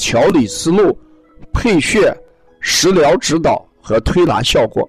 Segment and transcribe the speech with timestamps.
[0.00, 0.98] 调理思路、
[1.52, 2.10] 配穴、
[2.58, 4.88] 食疗指导和推拿效果。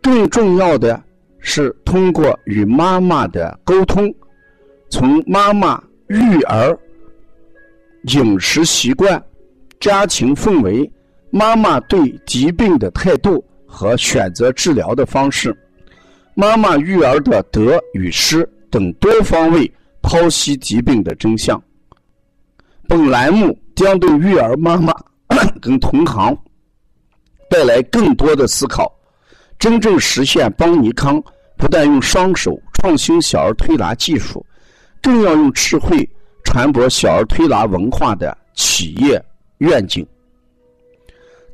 [0.00, 1.00] 更重要的
[1.38, 4.12] 是，通过与妈妈的沟通，
[4.88, 6.76] 从妈妈育儿、
[8.04, 9.22] 饮食习惯、
[9.78, 10.90] 家庭氛围、
[11.28, 15.54] 妈妈对疾病的态度和选择治疗的方式、
[16.34, 19.70] 妈妈育儿的得与失等多方位
[20.00, 21.62] 剖析疾病的真相。
[22.88, 23.54] 本栏目。
[23.80, 24.92] 将对育儿妈妈
[25.58, 26.36] 跟同行
[27.48, 28.94] 带来更多的思考，
[29.58, 31.18] 真正实现邦尼康
[31.56, 34.44] 不但用双手创新小儿推拿技术，
[35.00, 36.06] 更要用智慧
[36.44, 39.18] 传播小儿推拿文化的企业
[39.58, 40.06] 愿景。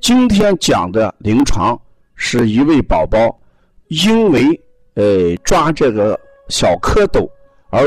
[0.00, 1.80] 今天讲的临床
[2.16, 3.38] 是一位宝宝
[3.86, 4.60] 因为
[4.94, 6.18] 呃抓这个
[6.48, 7.24] 小蝌蚪
[7.70, 7.86] 而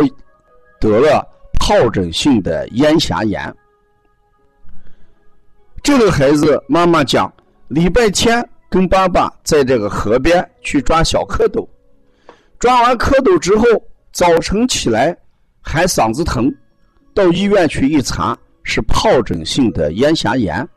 [0.80, 1.28] 得了
[1.60, 3.54] 疱疹性的咽峡炎。
[5.84, 7.32] 这个孩子妈妈讲，
[7.68, 11.68] 礼拜天跟爸爸在这个河边去抓小蝌蚪，
[12.60, 13.66] 抓完蝌蚪之后，
[14.12, 15.16] 早晨起来
[15.62, 16.54] 还嗓子疼，
[17.14, 20.68] 到医院去一查是疱疹性的咽峡炎。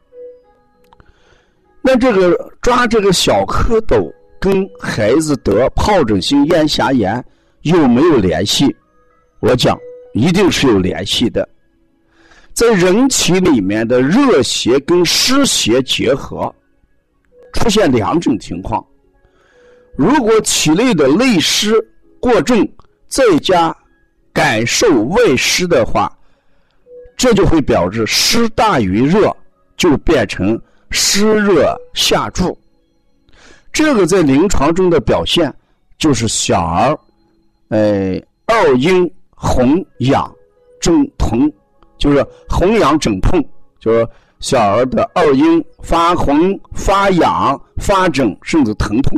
[1.83, 7.22] 那这个抓这个小蝌蚪跟孩子得疱疹性咽峡炎
[7.62, 8.75] 有没有联系？
[9.41, 9.77] 我讲
[10.14, 11.48] 一定是有联系的。
[12.55, 16.55] 在人体里面的热邪跟湿邪结合，
[17.53, 18.84] 出现两种情况。
[19.97, 21.75] 如果体内的内湿
[22.21, 22.66] 过重，
[23.09, 23.75] 再加
[24.32, 26.10] 感受外湿的话，
[27.16, 29.34] 这就会表示湿大于热，
[29.76, 30.60] 就变成
[30.91, 32.56] 湿热下注。
[33.72, 35.53] 这个在临床中的表现
[35.99, 36.99] 就是小儿，
[37.69, 40.31] 呃，二阴红痒
[40.81, 41.50] 肿疼。
[42.02, 43.40] 就是红痒肿痛，
[43.78, 44.04] 就是
[44.40, 49.16] 小儿的二阴发红、发痒、发疹，甚至疼痛，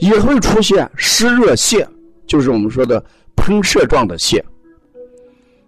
[0.00, 1.86] 也会出现湿热泻，
[2.26, 3.00] 就是我们说的
[3.36, 4.42] 喷射状的泻。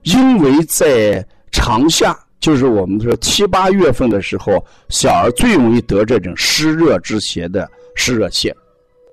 [0.03, 4.55] 因为在长夏，就是我们说七八月份的时候，
[4.89, 8.53] 小儿最容易得这种湿热之邪的湿热泻，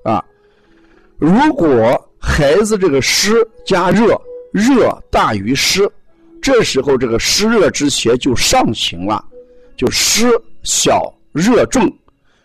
[0.04, 0.26] 啊，
[1.20, 4.20] 如果孩子这个湿加热，
[4.52, 5.88] 热大于湿。
[6.52, 9.24] 这时候，这个湿热之邪就上行了，
[9.78, 10.28] 就湿
[10.64, 11.88] 小热重，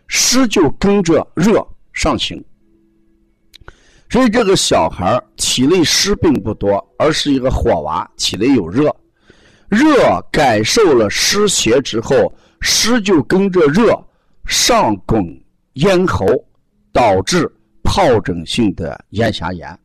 [0.09, 2.45] 湿就跟着热上行。
[4.11, 8.95] 所以，这个小孩体内湿并不多，而是一个火娃，体内有热，
[9.71, 13.99] 热感受了湿邪之后，湿就跟着热
[14.45, 15.27] 上拱
[15.73, 16.27] 咽喉，
[16.93, 17.51] 导致
[17.83, 19.77] 疱疹性的咽峡炎。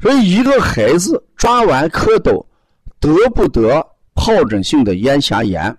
[0.00, 2.44] 所以，一个孩子抓完蝌蚪，
[3.00, 3.84] 得不得
[4.14, 5.74] 疱疹性的咽峡炎，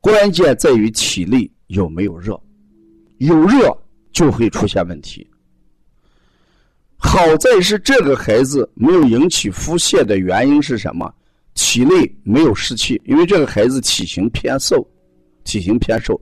[0.00, 2.38] 关键在于体内有没有热，
[3.18, 3.76] 有热
[4.12, 5.26] 就会出现问题。
[6.96, 11.12] 好在是这个孩子没有引起腹泻的原因是什么？
[11.54, 14.86] 体内没有湿气，因为这个孩子体型偏瘦，
[15.44, 16.20] 体型偏瘦，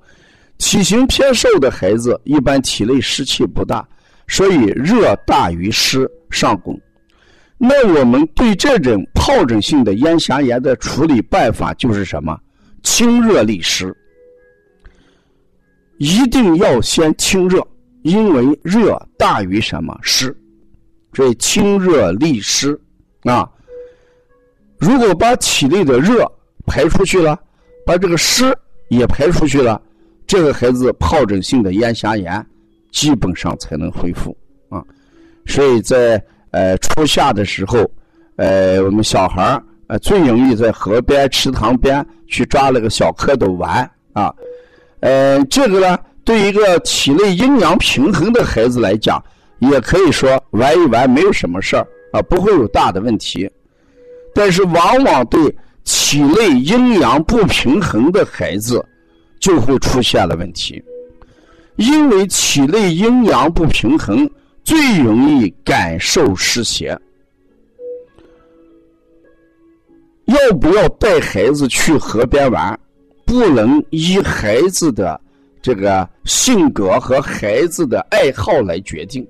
[0.59, 3.87] 体型偏瘦的孩子一般体内湿气不大，
[4.29, 6.79] 所以热大于湿上攻。
[7.65, 12.37] 那我们对这种疱疹性的咽峡炎的处理办法就是什么？
[12.83, 13.97] 清热利湿，
[15.99, 17.65] 一定要先清热，
[18.03, 20.37] 因为热大于什么湿，
[21.13, 22.77] 所以清热利湿
[23.23, 23.49] 啊。
[24.81, 26.27] 如果把体内的热
[26.67, 27.39] 排出去了，
[27.87, 28.53] 把这个湿
[28.89, 29.81] 也排出去了，
[30.27, 32.45] 这个孩子疱疹性的咽峡炎
[32.91, 34.37] 基本上才能恢复
[34.69, 34.85] 啊。
[35.47, 36.21] 所以在
[36.53, 37.79] 呃，初夏的时候，
[38.37, 44.33] 呃，我们小孩呃最容易在河边、池塘边去抓那个小蝌蚪玩啊。
[45.01, 49.23] 呃，这个呢，对一个体内阴阳平衡的孩子来讲，
[49.59, 53.51] 也可以说玩一玩没有什么事儿啊，不会有大的问题。
[54.35, 55.41] 但是，往往对
[55.85, 58.85] 体内阴阳不平衡的孩子，
[59.41, 60.83] 就会出现了问题，
[61.77, 64.29] 因为体内阴阳不平衡。
[64.65, 66.99] 最容易感受湿邪，
[70.27, 72.79] 要不要带孩子去河边玩，
[73.27, 75.21] 不能依孩子的
[75.61, 79.27] 这个性格和孩子的爱好来决定。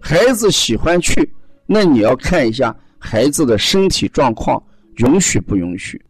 [0.00, 1.30] 孩子喜欢去，
[1.66, 4.62] 那你要看一下孩子的身体状况
[4.96, 6.00] 允许不允许。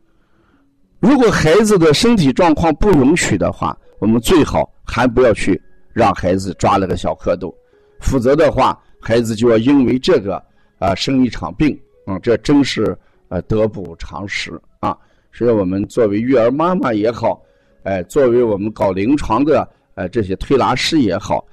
[1.01, 5.61] 如果孩子的身体状况不允许的话，我们最好还不要去
[5.93, 7.53] 让孩子抓那个小蝌蚪，
[8.01, 10.43] 否则的话，孩子就要因为这个
[10.79, 12.97] 啊生一场病，嗯，这真是
[13.29, 14.97] 呃得不偿失啊。
[15.33, 17.43] 所以我们作为育儿妈妈也好，
[17.85, 21.45] 哎，作为我们搞临床的呃这些推拿师也好，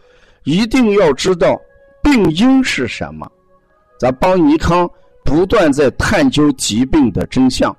[0.44, 1.60] 一定要知道。
[2.01, 3.25] 病因是什么？
[3.98, 4.89] 咱邦尼康
[5.24, 7.74] 不断在探究疾病的真相，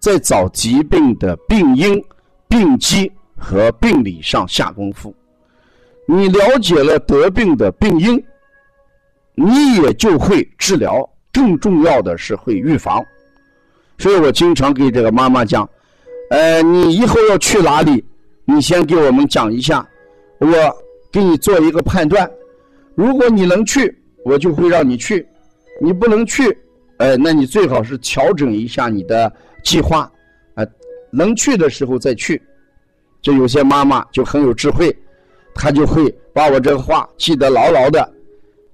[0.00, 2.04] 在找疾病的病因、
[2.48, 5.14] 病机和病理上下功夫。
[6.10, 8.24] 你了解了得病的病因，
[9.34, 11.06] 你也就会治疗。
[11.30, 13.04] 更重要的是会预防。
[13.98, 15.68] 所以我经常给这个妈妈讲：，
[16.30, 18.02] 呃，你以后要去哪里，
[18.46, 19.86] 你先给我们讲一下，
[20.38, 20.48] 我
[21.12, 22.28] 给你做一个判断。
[22.94, 23.94] 如果你能去，
[24.24, 25.22] 我就会让你去；
[25.78, 26.56] 你不能去，
[26.96, 29.30] 哎，那你最好是调整一下你的
[29.62, 30.10] 计划，
[30.54, 30.64] 啊，
[31.12, 32.40] 能去的时候再去。
[33.20, 34.96] 这有些妈妈就很有智慧，
[35.58, 38.08] 他就会把我这个话记得牢牢的。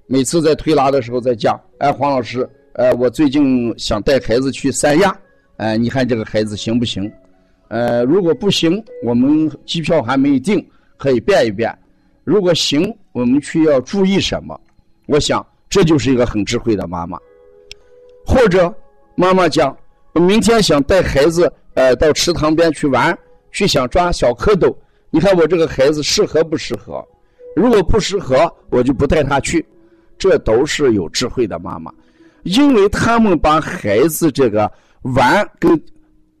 [0.05, 5.17] 每次在推拿的时候再讲，哎，黄老师，呃，我最近想带孩子去三亚，
[5.57, 7.11] 哎，你看这个孩子行不行？
[7.69, 10.63] 呃，如果不行，我们机票还没定，
[10.95, 11.75] 可以变一变。
[12.23, 14.59] 如果行，我们需要注意什么？
[15.07, 17.17] 我想这就是一个很智慧的妈妈。
[18.27, 18.71] 或者
[19.15, 19.75] 妈妈讲，
[20.13, 23.17] 我明天想带孩子呃到池塘边去玩，
[23.51, 24.71] 去想抓小蝌蚪。
[25.15, 27.01] 你看我这个孩子适合不适合？
[27.55, 29.65] 如果不适合，我就不带他去。
[30.17, 31.89] 这都是有智慧的妈妈，
[32.43, 34.69] 因为他们把孩子这个
[35.03, 35.81] 玩跟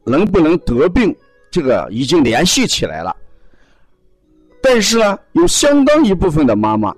[0.03, 1.15] 能不能得病
[1.49, 3.15] 这个已经联系起来了。
[4.61, 6.93] 但是呢，有相当一部分的妈妈，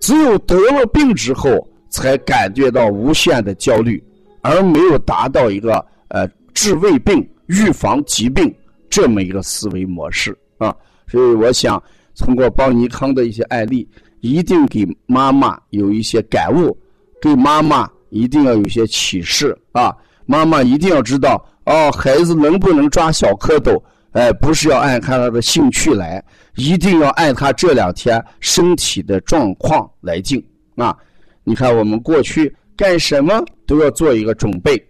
[0.00, 4.04] 只有得了病之后，才感觉到无限的焦虑，
[4.42, 8.54] 而没有达到一个呃治未病、预防疾病
[8.90, 10.76] 这么一个思维模式啊。
[11.12, 11.80] 所以，我想
[12.16, 13.86] 通过邦尼康的一些案例，
[14.20, 16.74] 一定给妈妈有一些感悟，
[17.20, 19.94] 给妈妈一定要有些启示啊。
[20.24, 23.78] 妈妈一定要知道哦，孩子能不能抓小蝌蚪？
[24.12, 26.24] 哎，不是要按他的兴趣来，
[26.56, 30.42] 一定要按他这两天身体的状况来定
[30.76, 30.96] 啊！
[31.44, 34.82] 你看，我们过去干什么都要做一个准备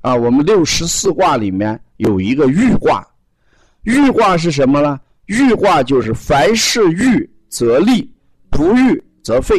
[0.00, 0.14] 啊。
[0.14, 3.04] 我们六十四卦里面有一个豫卦，
[3.82, 5.00] 豫卦是什么呢？
[5.26, 8.10] 豫卦就是凡事豫则立，
[8.50, 9.54] 不豫则废。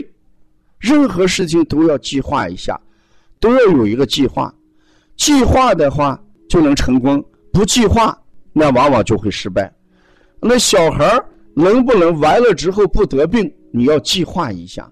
[0.80, 2.80] 任何事情都要计划一下，
[3.40, 4.54] 都要有一个计划。
[5.16, 8.18] 计划的话就能成功，不计划。
[8.54, 9.72] 那往往就会失败。
[10.40, 11.22] 那小孩
[11.54, 13.52] 能不能完了之后不得病？
[13.72, 14.90] 你要计划一下。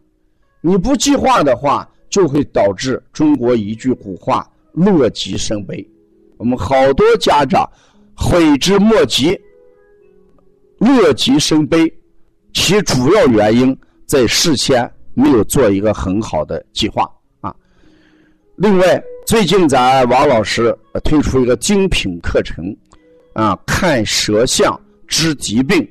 [0.62, 5.88] 你不计划的话，就会导致中国一句古话“乐极生悲”。
[6.38, 7.68] 我们好多家长
[8.16, 9.40] 悔之莫及，
[10.86, 11.92] 乐极生悲，
[12.54, 17.10] 其主要原因在事先没有做一个很好的计划
[17.42, 17.54] 啊。
[18.56, 22.76] 另外，最近咱王老师推出一个精品课程。
[23.34, 25.86] 啊，看舌象知疾病，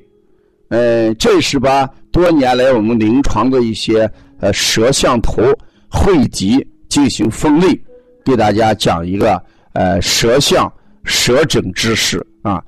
[0.69, 5.43] 嗯，这是把多年来我们临床的一些呃舌象图
[5.87, 7.79] 汇集进行分类，
[8.25, 9.39] 给大家讲一个
[9.73, 10.73] 呃舌象
[11.03, 12.59] 舌诊知识啊。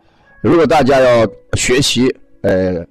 [0.42, 2.86] 如果大家要学习呃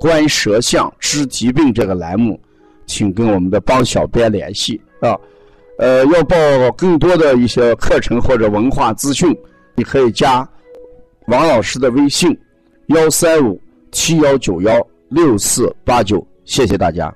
[0.00, 2.40] 观舌象知疾病这个栏目，
[2.86, 5.16] 请跟我们的帮小编联系啊。
[5.78, 6.36] 呃，要报
[6.76, 9.36] 更多的一些课程或者文化资讯，
[9.74, 10.48] 你可以加。
[11.28, 12.36] 王老师的微信：
[12.86, 13.60] 幺三五
[13.90, 17.12] 七幺九幺六四八九，谢谢大家。